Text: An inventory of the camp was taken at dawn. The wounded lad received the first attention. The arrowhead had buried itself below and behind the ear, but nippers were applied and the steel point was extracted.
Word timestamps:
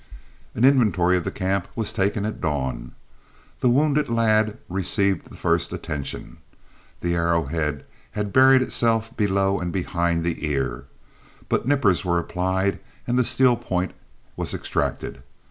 An 0.55 0.65
inventory 0.65 1.15
of 1.15 1.25
the 1.25 1.29
camp 1.29 1.67
was 1.75 1.93
taken 1.93 2.25
at 2.25 2.41
dawn. 2.41 2.93
The 3.59 3.69
wounded 3.69 4.09
lad 4.09 4.57
received 4.67 5.29
the 5.29 5.35
first 5.37 5.71
attention. 5.71 6.37
The 7.01 7.13
arrowhead 7.13 7.85
had 8.13 8.33
buried 8.33 8.63
itself 8.63 9.15
below 9.15 9.59
and 9.59 9.71
behind 9.71 10.23
the 10.23 10.43
ear, 10.43 10.85
but 11.49 11.67
nippers 11.67 12.03
were 12.03 12.17
applied 12.17 12.79
and 13.05 13.15
the 13.15 13.23
steel 13.23 13.55
point 13.55 13.91
was 14.35 14.55
extracted. 14.55 15.21